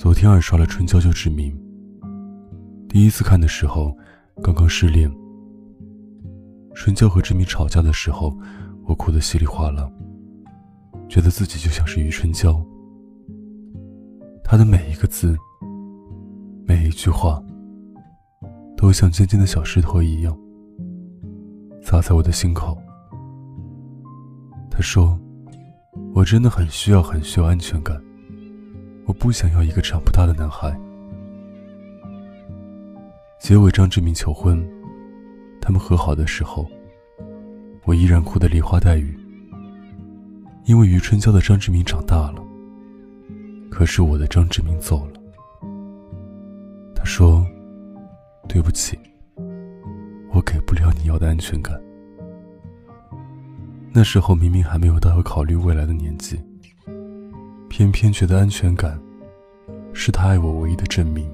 [0.00, 1.52] 昨天二刷了《春娇救志明》。
[2.88, 3.94] 第一次看的时候，
[4.42, 5.12] 刚刚失恋。
[6.74, 8.34] 春娇和志明吵架的时候，
[8.86, 9.86] 我哭得稀里哗啦，
[11.06, 12.64] 觉得自己就像是余春娇。
[14.42, 15.36] 她的每一个字，
[16.66, 17.38] 每一句话，
[18.78, 20.34] 都像尖尖的小石头一样，
[21.84, 22.74] 砸在我的心口。
[24.70, 25.20] 她说
[26.14, 28.02] ：“我真的很需要，很需要安全感。”
[29.20, 30.74] 不想要一个长不大的男孩。
[33.38, 34.66] 结尾，张志明求婚，
[35.60, 36.66] 他们和好的时候，
[37.84, 39.14] 我依然哭得梨花带雨。
[40.64, 42.42] 因为余春娇的张志明长大了，
[43.70, 45.12] 可是我的张志明走了。
[46.94, 47.46] 他说
[48.48, 48.98] ：“对不起，
[50.32, 51.78] 我给不了你要的安全感。”
[53.92, 56.40] 那时候明明还没有到要考虑未来的年纪。
[57.68, 59.00] 偏偏觉得安全感，
[59.92, 61.30] 是他爱我唯一的证明。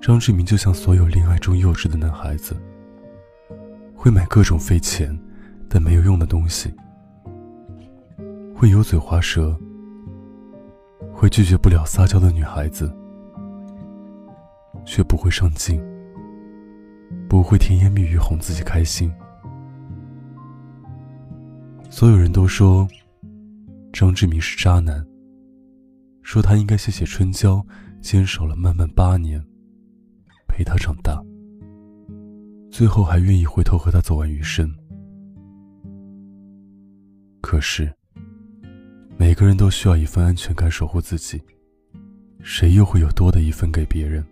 [0.00, 2.56] 张志明就像所有恋爱中幼稚的男孩子，
[3.94, 5.16] 会买各种费钱
[5.68, 6.72] 但没有用的东西，
[8.54, 9.56] 会油嘴滑舌，
[11.12, 12.92] 会拒绝不了撒娇的女孩子，
[14.84, 15.80] 却不会上进，
[17.28, 19.12] 不会甜言蜜语哄自己开心。
[21.90, 22.88] 所有人都说。
[23.92, 25.06] 张志明是渣男，
[26.22, 27.64] 说他应该谢谢春娇，
[28.00, 29.42] 坚守了漫漫八年，
[30.48, 31.22] 陪他长大，
[32.70, 34.72] 最后还愿意回头和他走完余生。
[37.40, 37.92] 可是，
[39.18, 41.42] 每个人都需要一份安全感守护自己，
[42.40, 44.24] 谁又会有多的一份给别人？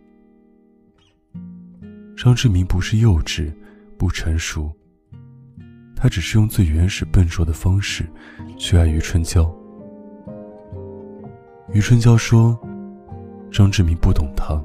[2.17, 3.53] 张志明不是幼稚，
[3.99, 4.71] 不成熟。
[5.97, 8.07] 他只是用最原始笨拙的方式
[8.57, 9.55] 去爱余春娇。
[11.73, 12.59] 余春娇说
[13.53, 14.61] ：“张志明不懂她，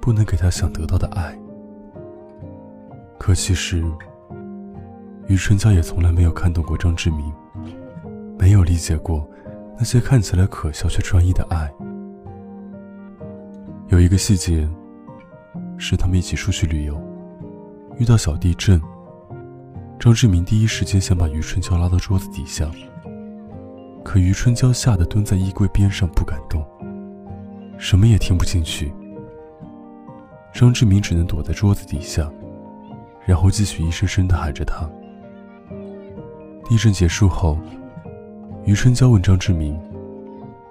[0.00, 1.38] 不能给她想得到的爱。”
[3.18, 3.82] 可其实，
[5.26, 7.32] 余春娇也从来没有看懂过张志明，
[8.38, 9.26] 没有理解过
[9.78, 11.72] 那些看起来可笑却专一的爱。
[13.88, 14.68] 有一个细节，
[15.78, 17.00] 是他们一起出去旅游，
[17.96, 18.80] 遇到小地震。
[19.98, 22.70] 张志明第一时间想把余春娇拉到桌子底下，
[24.08, 26.64] 可余春娇吓得蹲在衣柜边上不敢动，
[27.76, 28.90] 什么也听不进去。
[30.50, 32.26] 张志明只能躲在桌子底下，
[33.26, 34.88] 然后继续一声声的喊着他。
[36.64, 37.58] 地震结束后，
[38.64, 39.78] 余春娇问张志明：“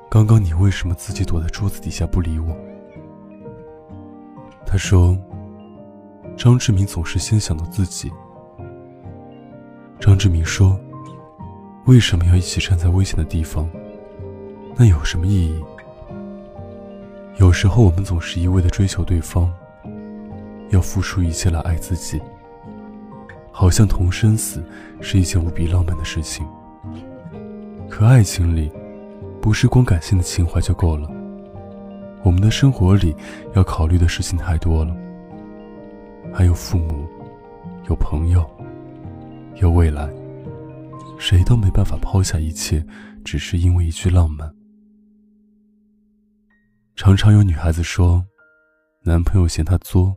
[0.09, 2.57] 刚刚你为什么自己躲在桌子底下不理我？”
[4.65, 5.15] 他说
[6.35, 8.11] ：“张志明总是先想到自己。”
[10.01, 10.75] 张志明说
[11.87, 13.65] ：“为什么要一起站在危险的地方？
[14.75, 15.63] 那有什么意义？
[17.37, 19.49] 有时候我们总是一味的追求对方，
[20.69, 22.21] 要付出一切来爱自己，
[23.53, 24.61] 好像同生死
[24.99, 26.45] 是一件无比浪漫的事情。
[27.89, 28.69] 可爱情里，
[29.41, 31.09] 不是光感性的情怀就够了。
[32.21, 33.15] 我们的生活里
[33.55, 34.93] 要考虑的事情太多了，
[36.33, 37.07] 还有父母，
[37.87, 38.45] 有朋友。”
[39.59, 40.07] 有未来，
[41.19, 42.85] 谁都没办法抛下一切，
[43.25, 44.53] 只是因为一句浪漫。
[46.95, 48.25] 常常有女孩子说，
[49.03, 50.15] 男朋友嫌她作，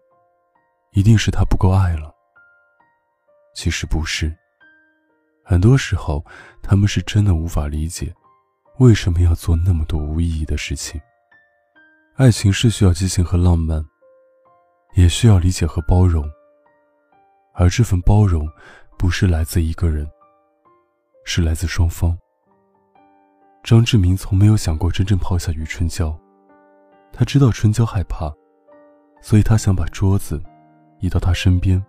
[0.93, 2.13] 一定是他不够爱了。
[3.55, 4.35] 其实不是，
[5.45, 6.25] 很多时候
[6.63, 8.15] 他们是真的无法理解，
[8.79, 11.01] 为什么要做那么多无意义的事情。
[12.17, 13.85] 爱情是需要激情和浪漫，
[14.95, 16.25] 也需要理解和包容，
[17.55, 18.49] 而这份包容。
[18.99, 20.07] 不是来自一个人，
[21.33, 22.19] 是来自双方。
[23.63, 26.13] 张志明从没有想过真正抛下于春娇，
[27.13, 28.35] 他知道春娇害怕，
[29.23, 30.43] 所以他想把桌子
[30.99, 31.81] 移到她身边。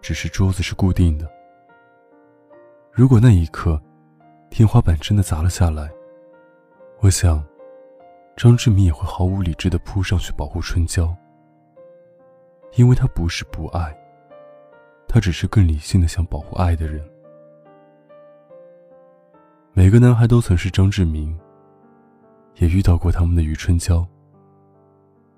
[0.00, 1.28] 只是桌子是固定的，
[2.92, 3.82] 如果那一刻
[4.48, 5.90] 天花板真的砸了下来，
[7.00, 7.44] 我想
[8.36, 11.12] 张志明也会毫无理智的扑上去保护春娇，
[12.76, 13.92] 因为他不是不爱。
[15.08, 17.04] 他只是更理性的想保护爱的人。
[19.72, 21.38] 每个男孩都曾是张志明，
[22.56, 24.06] 也遇到过他们的余春娇。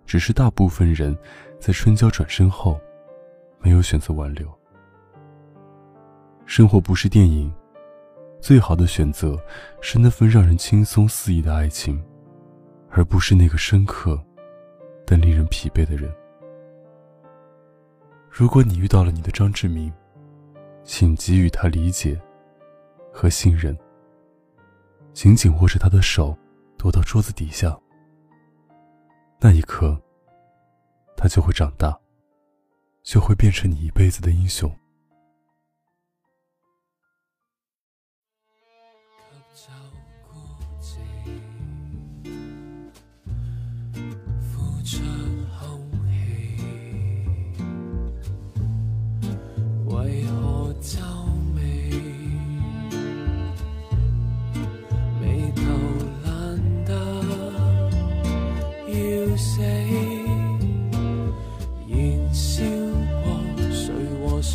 [0.06, 1.16] 只是大部分人
[1.60, 2.80] 在春娇转身后，
[3.60, 4.50] 没有选择挽留。
[6.46, 7.52] 生活不是电影，
[8.40, 9.38] 最好的选择
[9.82, 12.02] 是那份让人轻松肆意的爱情，
[12.88, 14.18] 而不是那个深刻
[15.06, 16.10] 但令人疲惫的人。
[18.30, 19.92] 如果你遇到了你的张志明，
[20.84, 22.18] 请给予他理解
[23.12, 23.76] 和信任，
[25.12, 26.36] 紧紧握着他的手，
[26.78, 27.78] 躲到桌子底下。
[29.40, 30.00] 那一刻，
[31.16, 31.96] 他就会长大，
[33.02, 34.72] 就会变成你一辈子的英雄。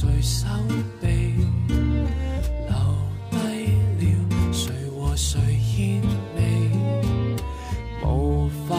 [0.07, 0.48] 谁手
[1.01, 1.07] 臂
[2.68, 2.75] 留
[3.30, 3.38] 低
[4.00, 6.01] 了谁和谁献
[6.36, 6.71] 媚
[8.04, 8.75] 无法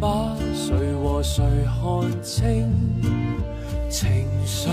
[0.00, 3.24] 把谁和谁看清？
[3.94, 4.68] 情绪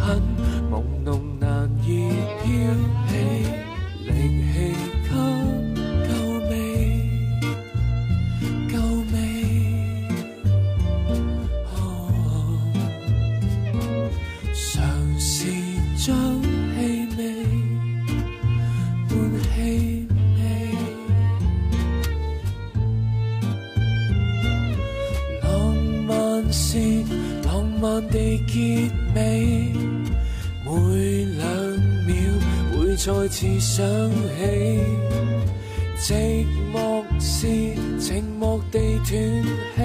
[0.00, 0.20] 很
[0.68, 2.10] 朦胧难以
[2.42, 2.50] 飘
[3.08, 3.35] 起。
[15.16, 15.48] 尝试
[15.96, 17.20] 将气味
[19.08, 20.06] 换气。
[26.52, 26.78] 是
[27.44, 29.72] 浪漫地结尾，
[30.64, 31.44] 每两
[32.06, 32.14] 秒
[32.72, 33.84] 会再次想
[34.38, 34.40] 起。
[35.98, 37.46] 寂寞是
[37.98, 39.10] 寂寞地断
[39.74, 39.78] 气，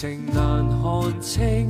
[0.00, 1.68] 情难看清，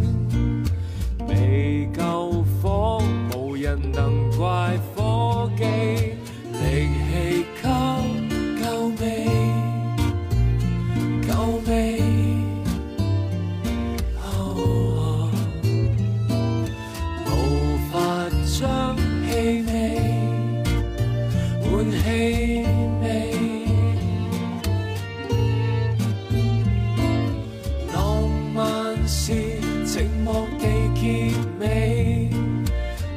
[29.98, 30.64] 寂寞地
[30.94, 32.30] 结尾，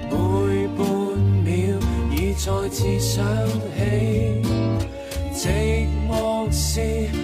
[0.10, 0.80] 每半
[1.45, 1.78] 秒
[2.10, 3.24] 已再次想
[3.78, 4.42] 起，
[5.31, 7.20] 寂寞是。